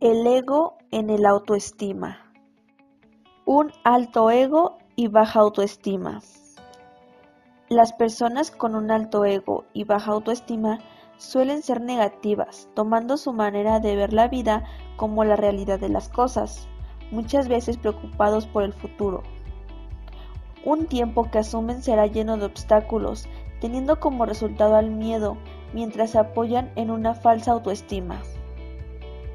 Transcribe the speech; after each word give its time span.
El 0.00 0.26
ego 0.26 0.78
en 0.92 1.10
el 1.10 1.26
autoestima. 1.26 2.32
Un 3.44 3.70
alto 3.84 4.30
ego 4.30 4.78
y 4.96 5.08
baja 5.08 5.40
autoestima. 5.40 6.22
Las 7.68 7.92
personas 7.92 8.50
con 8.50 8.74
un 8.74 8.90
alto 8.90 9.26
ego 9.26 9.66
y 9.74 9.84
baja 9.84 10.12
autoestima 10.12 10.78
suelen 11.18 11.60
ser 11.60 11.82
negativas, 11.82 12.66
tomando 12.72 13.18
su 13.18 13.34
manera 13.34 13.78
de 13.78 13.94
ver 13.94 14.14
la 14.14 14.28
vida 14.28 14.64
como 14.96 15.22
la 15.22 15.36
realidad 15.36 15.78
de 15.78 15.90
las 15.90 16.08
cosas, 16.08 16.66
muchas 17.10 17.48
veces 17.48 17.76
preocupados 17.76 18.46
por 18.46 18.62
el 18.62 18.72
futuro. 18.72 19.22
Un 20.64 20.86
tiempo 20.86 21.30
que 21.30 21.40
asumen 21.40 21.82
será 21.82 22.06
lleno 22.06 22.38
de 22.38 22.46
obstáculos, 22.46 23.28
teniendo 23.60 24.00
como 24.00 24.24
resultado 24.24 24.76
al 24.76 24.90
miedo, 24.90 25.36
mientras 25.74 26.12
se 26.12 26.18
apoyan 26.20 26.72
en 26.76 26.90
una 26.90 27.12
falsa 27.12 27.52
autoestima. 27.52 28.22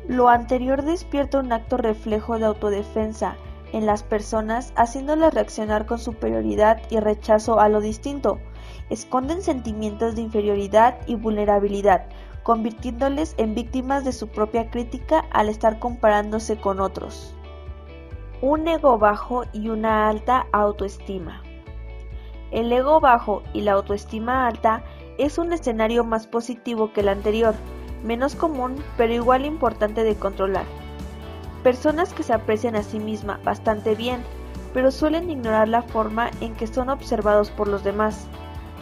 Lo 0.07 0.29
anterior 0.29 0.83
despierta 0.83 1.39
un 1.39 1.51
acto 1.51 1.77
reflejo 1.77 2.37
de 2.37 2.45
autodefensa 2.45 3.37
en 3.73 3.87
las 3.87 4.03
personas, 4.03 4.71
haciéndolas 4.75 5.33
reaccionar 5.33 5.87
con 5.87 5.97
superioridad 5.97 6.79
y 6.91 6.99
rechazo 6.99 7.59
a 7.59 7.69
lo 7.69 7.81
distinto. 7.81 8.39
Esconden 8.91 9.41
sentimientos 9.41 10.15
de 10.15 10.21
inferioridad 10.21 10.95
y 11.07 11.15
vulnerabilidad, 11.15 12.05
convirtiéndoles 12.43 13.33
en 13.37 13.55
víctimas 13.55 14.05
de 14.05 14.13
su 14.13 14.27
propia 14.27 14.69
crítica 14.69 15.25
al 15.31 15.49
estar 15.49 15.79
comparándose 15.79 16.57
con 16.57 16.79
otros. 16.79 17.33
Un 18.41 18.67
ego 18.67 18.99
bajo 18.99 19.45
y 19.53 19.69
una 19.69 20.07
alta 20.07 20.45
autoestima. 20.51 21.41
El 22.51 22.71
ego 22.71 22.99
bajo 22.99 23.41
y 23.53 23.61
la 23.61 23.73
autoestima 23.73 24.45
alta 24.45 24.83
es 25.17 25.39
un 25.39 25.51
escenario 25.51 26.03
más 26.03 26.27
positivo 26.27 26.93
que 26.93 27.01
el 27.01 27.09
anterior, 27.09 27.55
menos 28.05 28.35
común 28.35 28.83
pero 28.97 29.13
igual 29.13 29.45
importante 29.45 30.03
de 30.03 30.15
controlar. 30.15 30.65
Personas 31.63 32.13
que 32.13 32.23
se 32.23 32.33
aprecian 32.33 32.75
a 32.75 32.83
sí 32.83 32.99
misma 32.99 33.39
bastante 33.43 33.95
bien, 33.95 34.23
pero 34.73 34.91
suelen 34.91 35.29
ignorar 35.29 35.67
la 35.67 35.81
forma 35.81 36.29
en 36.41 36.53
que 36.53 36.67
son 36.67 36.89
observados 36.89 37.49
por 37.49 37.67
los 37.67 37.83
demás. 37.83 38.27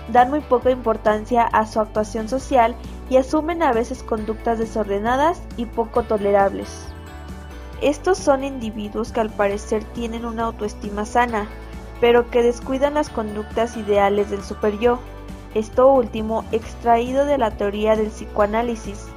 Dan 0.09 0.29
muy 0.29 0.41
poca 0.41 0.69
importancia 0.69 1.43
a 1.43 1.65
su 1.65 1.79
actuación 1.79 2.27
social 2.27 2.75
y 3.09 3.17
asumen 3.17 3.63
a 3.63 3.71
veces 3.71 4.03
conductas 4.03 4.59
desordenadas 4.59 5.41
y 5.55 5.65
poco 5.65 6.03
tolerables. 6.03 6.87
Estos 7.81 8.17
son 8.17 8.43
individuos 8.43 9.11
que 9.11 9.21
al 9.21 9.29
parecer 9.29 9.83
tienen 9.93 10.25
una 10.25 10.43
autoestima 10.43 11.05
sana, 11.05 11.47
pero 12.01 12.29
que 12.29 12.41
descuidan 12.41 12.95
las 12.95 13.09
conductas 13.09 13.77
ideales 13.77 14.29
del 14.29 14.43
superyo, 14.43 14.99
esto 15.53 15.91
último 15.91 16.43
extraído 16.51 17.25
de 17.25 17.37
la 17.37 17.51
teoría 17.51 17.95
del 17.95 18.07
psicoanálisis, 18.07 19.07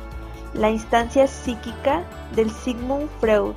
la 0.59 0.71
instancia 0.71 1.27
psíquica 1.27 2.03
del 2.35 2.51
Sigmund 2.51 3.11
Freud. 3.21 3.55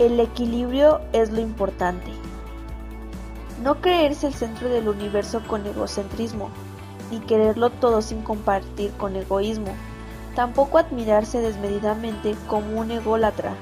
El 0.00 0.18
equilibrio 0.18 1.00
es 1.12 1.30
lo 1.30 1.40
importante. 1.40 2.10
No 3.62 3.80
creerse 3.80 4.26
el 4.26 4.34
centro 4.34 4.68
del 4.68 4.88
universo 4.88 5.40
con 5.46 5.64
egocentrismo, 5.64 6.50
ni 7.12 7.20
quererlo 7.20 7.70
todo 7.70 8.02
sin 8.02 8.22
compartir 8.22 8.90
con 8.94 9.14
egoísmo. 9.14 9.72
Tampoco 10.34 10.78
admirarse 10.78 11.40
desmedidamente 11.40 12.34
como 12.48 12.80
un 12.80 12.90
ególatra. 12.90 13.54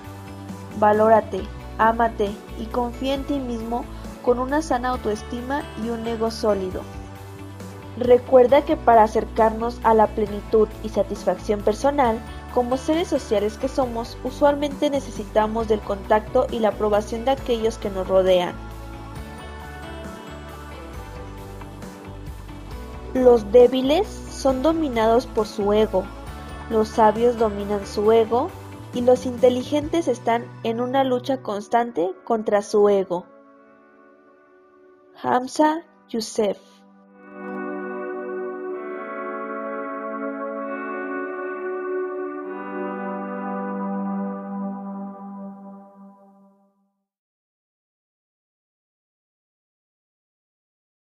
Valórate, 0.78 1.42
ámate 1.76 2.30
y 2.58 2.66
confía 2.66 3.14
en 3.14 3.24
ti 3.24 3.38
mismo 3.38 3.84
con 4.24 4.38
una 4.38 4.62
sana 4.62 4.90
autoestima 4.90 5.62
y 5.84 5.90
un 5.90 6.06
ego 6.06 6.30
sólido. 6.30 6.80
Recuerda 7.96 8.64
que 8.64 8.76
para 8.76 9.02
acercarnos 9.02 9.80
a 9.82 9.94
la 9.94 10.06
plenitud 10.06 10.68
y 10.82 10.88
satisfacción 10.90 11.60
personal, 11.60 12.18
como 12.54 12.76
seres 12.76 13.08
sociales 13.08 13.58
que 13.58 13.68
somos, 13.68 14.16
usualmente 14.24 14.90
necesitamos 14.90 15.68
del 15.68 15.80
contacto 15.80 16.46
y 16.50 16.60
la 16.60 16.68
aprobación 16.68 17.24
de 17.24 17.32
aquellos 17.32 17.78
que 17.78 17.90
nos 17.90 18.06
rodean. 18.06 18.54
Los 23.14 23.50
débiles 23.50 24.06
son 24.06 24.62
dominados 24.62 25.26
por 25.26 25.46
su 25.46 25.72
ego, 25.72 26.04
los 26.70 26.88
sabios 26.88 27.36
dominan 27.38 27.84
su 27.84 28.12
ego 28.12 28.50
y 28.94 29.00
los 29.00 29.26
inteligentes 29.26 30.06
están 30.06 30.46
en 30.62 30.80
una 30.80 31.02
lucha 31.02 31.42
constante 31.42 32.12
contra 32.24 32.62
su 32.62 32.88
ego. 32.88 33.26
Hamza 35.22 35.82
Youssef 36.08 36.69